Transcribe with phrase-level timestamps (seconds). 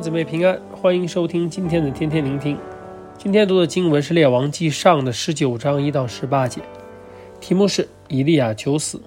[0.00, 2.56] 姊妹平安，欢迎收听今天的天天聆听。
[3.16, 6.62] 今天读的经文是《列王纪上》的十九章一到十八节，
[7.40, 9.00] 题目是以利亚求死。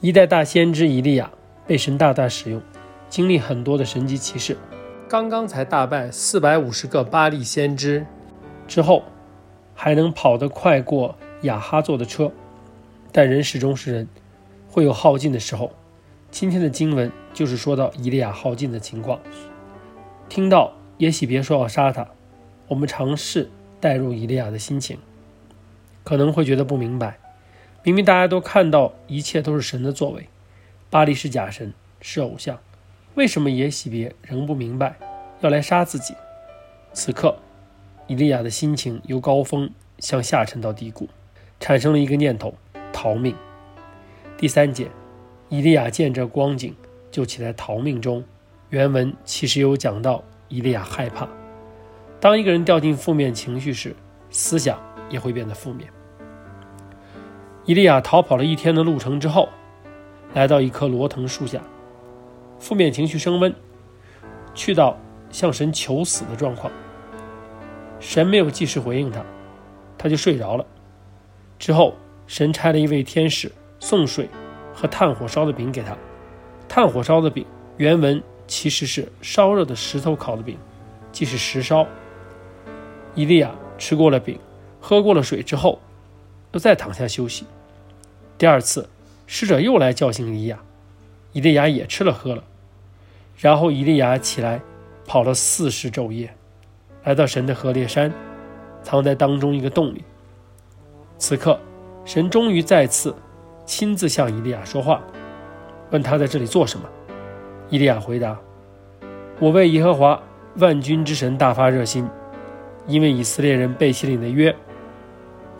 [0.00, 1.28] 一代大先知以利亚
[1.66, 2.62] 被神大大使用，
[3.08, 4.56] 经历很多的神迹奇事。
[5.08, 8.06] 刚刚才大败四百五十个巴力先知
[8.68, 9.02] 之后，
[9.74, 12.30] 还能跑得快过亚哈坐的车。
[13.10, 14.08] 但人始终是人，
[14.68, 15.72] 会有耗尽的时候。
[16.30, 19.18] 今天的经文就是说到以利亚耗尽的情况。
[20.28, 22.08] 听到耶洗别说要杀他，
[22.68, 23.50] 我们尝试
[23.80, 24.98] 带入以利亚的心情，
[26.04, 27.18] 可能会觉得不明白。
[27.82, 30.28] 明明大家都看到一切都是神的作为，
[30.90, 32.58] 巴力是假神，是偶像，
[33.14, 34.96] 为什么耶洗别仍不明白，
[35.40, 36.14] 要来杀自己？
[36.92, 37.36] 此刻，
[38.06, 41.08] 以利亚的心情由高峰向下沉到低谷，
[41.60, 42.54] 产生了一个念头：
[42.92, 43.34] 逃命。
[44.36, 44.88] 第三节。
[45.50, 46.76] 以利亚见这光景，
[47.10, 48.22] 就起来逃命中。
[48.70, 51.26] 原文其实有讲到，伊利亚害怕。
[52.20, 53.94] 当一个人掉进负面情绪时，
[54.30, 55.88] 思想也会变得负面。
[57.64, 59.48] 伊利亚逃跑了一天的路程之后，
[60.34, 61.62] 来到一棵罗藤树下，
[62.58, 63.54] 负面情绪升温，
[64.54, 64.98] 去到
[65.30, 66.72] 向神求死的状况。
[68.00, 69.24] 神没有及时回应他，
[69.96, 70.66] 他就睡着了。
[71.58, 71.94] 之后，
[72.26, 74.28] 神差了一位天使送水。
[74.74, 75.96] 和炭火烧的饼给他，
[76.68, 77.44] 炭火烧的饼
[77.78, 80.58] 原文其实是烧热的石头烤的饼，
[81.12, 81.86] 即是石烧。
[83.14, 84.36] 伊利亚吃过了饼，
[84.80, 85.78] 喝过了水之后，
[86.52, 87.44] 又再躺下休息。
[88.36, 88.88] 第二次，
[89.26, 90.58] 使者又来叫醒伊利亚，
[91.32, 92.42] 伊利亚也吃了喝了，
[93.36, 94.60] 然后伊利亚起来，
[95.06, 96.34] 跑了四十昼夜，
[97.04, 98.12] 来到神的何烈山，
[98.82, 100.02] 藏在当中一个洞里。
[101.18, 101.60] 此刻，
[102.04, 103.14] 神终于再次。
[103.66, 105.02] 亲自向伊利亚说话，
[105.90, 106.88] 问他在这里做什么。
[107.70, 108.38] 伊利亚回答
[109.38, 110.20] ：“我为耶和华
[110.56, 112.08] 万军之神大发热心，
[112.86, 114.54] 因为以色列人背弃了你的约，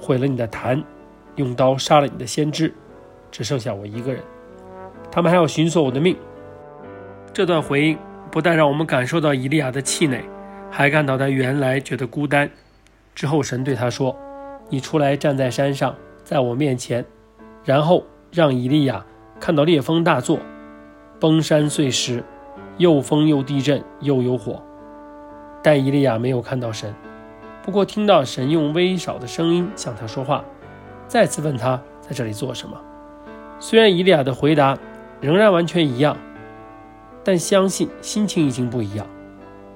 [0.00, 0.82] 毁了你的坛，
[1.36, 2.72] 用刀杀了你的先知，
[3.30, 4.22] 只剩下我一个人。
[5.10, 6.16] 他们还要寻索我的命。”
[7.32, 7.98] 这段回应
[8.30, 10.24] 不但让我们感受到伊利亚的气馁，
[10.70, 12.50] 还看到他原来觉得孤单。
[13.14, 14.16] 之后神对他说
[14.70, 15.94] ：“你出来站在山上，
[16.24, 17.04] 在我面前。”
[17.64, 19.04] 然后让伊利亚
[19.38, 20.38] 看到烈风大作，
[21.20, 22.22] 崩山碎石，
[22.76, 24.62] 又风又地震又有火。
[25.62, 26.94] 但以利亚没有看到神，
[27.62, 30.44] 不过听到神用微少的声音向他说话，
[31.06, 32.80] 再次问他在这里做什么。
[33.58, 34.78] 虽然以利亚的回答
[35.20, 36.16] 仍然完全一样，
[37.24, 39.06] 但相信心情已经不一样。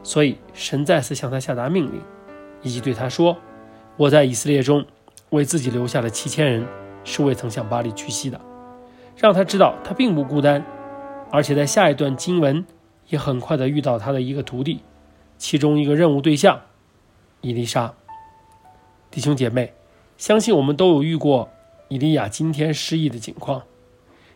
[0.03, 2.01] 所以神再次向他下达命令，
[2.63, 3.37] 以及对他说
[3.97, 4.85] ：“我在以色列中
[5.31, 6.67] 为自己留下了七千人。”
[7.05, 8.41] 是未曾向巴力屈膝的，
[9.17, 10.65] 让他知道他并不孤单，
[11.32, 12.66] 而且在下一段经文
[13.09, 14.82] 也很快的遇到他的一个徒弟，
[15.38, 16.60] 其中一个任务对象
[17.41, 17.94] 伊丽莎。
[19.10, 19.72] 弟兄姐妹，
[20.19, 21.48] 相信我们都有遇过
[21.88, 23.62] 伊利亚今天失意的情况，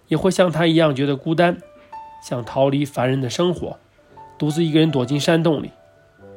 [0.08, 1.58] 也会像他一样觉得孤单，
[2.22, 3.78] 想逃离烦人的生活，
[4.38, 5.70] 独自一个人躲进山洞里。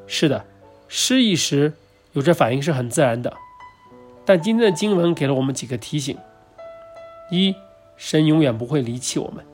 [0.07, 0.45] 是的，
[0.89, 1.71] 失意时
[2.11, 3.33] 有这反应是很自然的。
[4.25, 6.17] 但今天的经文给了我们几个提醒：
[7.31, 7.55] 一，
[7.95, 9.45] 神永远不会离弃我们，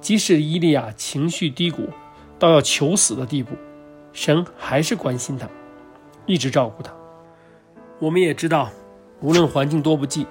[0.00, 1.88] 即使伊利亚情绪低谷
[2.38, 3.54] 到要求死的地步，
[4.12, 5.48] 神还是关心他，
[6.26, 6.92] 一直照顾他。
[7.98, 8.70] 我们也知道，
[9.20, 10.26] 无论环境多不济，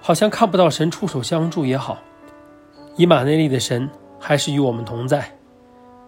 [0.00, 1.98] 好像看不到神出手相助也好，
[2.96, 3.88] 以马内利的神
[4.20, 5.36] 还是与我们同在，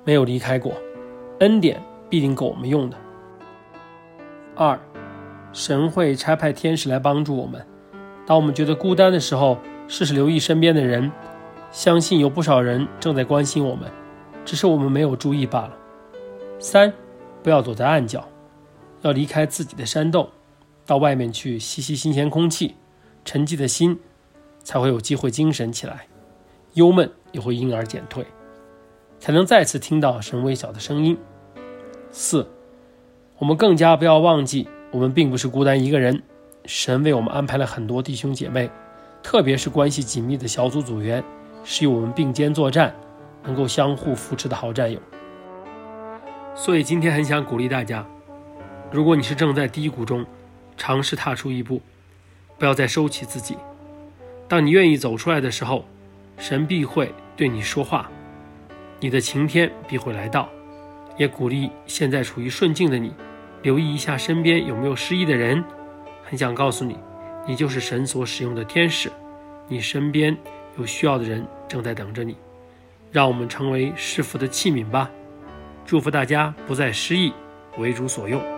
[0.05, 0.73] 没有离开过，
[1.41, 2.97] 恩典必定够我们用的。
[4.55, 4.79] 二。
[5.51, 7.67] 神会差派天使来帮助我们。
[8.27, 9.57] 当我们觉得孤单的时候，
[9.89, 11.11] 试试留意身边的人，
[11.71, 13.91] 相信有不少人正在关心我们，
[14.45, 15.77] 只是我们没有注意罢了。
[16.59, 16.93] 三，
[17.43, 18.27] 不要躲在暗角，
[19.03, 20.29] 要离开自己的山洞，
[20.87, 22.75] 到外面去吸吸新鲜空气，
[23.25, 23.99] 沉寂的心
[24.63, 26.07] 才会有机会精神起来，
[26.73, 28.27] 忧闷也会因而减退，
[29.19, 31.17] 才能再次听到神微小的声音。
[32.11, 32.49] 四，
[33.39, 34.67] 我们更加不要忘记。
[34.91, 36.23] 我们并不是孤单一个人，
[36.65, 38.71] 神为我们安排了很多弟兄姐妹，
[39.23, 41.23] 特别是关系紧密的小组组员，
[41.65, 42.95] 是与我们并肩作战，
[43.43, 45.01] 能够相互扶持的好战友。
[46.55, 48.05] 所以今天很想鼓励大家，
[48.91, 50.25] 如果你是正在低谷中，
[50.77, 51.81] 尝试踏出一步，
[52.59, 53.57] 不要再收起自己。
[54.49, 55.85] 当你愿意走出来的时候，
[56.37, 58.11] 神必会对你说话，
[59.01, 60.49] 你的晴天必会来到。
[61.17, 63.13] 也鼓励现在处于顺境的你。
[63.63, 65.63] 留意一下身边有没有失意的人，
[66.23, 66.97] 很想告诉你，
[67.45, 69.11] 你就是神所使用的天使，
[69.67, 70.37] 你身边
[70.79, 72.37] 有需要的人正在等着你，
[73.13, 75.11] 让我们成为师傅的器皿吧。
[75.85, 77.33] 祝福大家不再失意，
[77.79, 78.58] 为主所用。